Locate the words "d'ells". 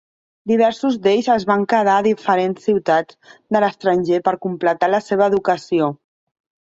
1.01-1.27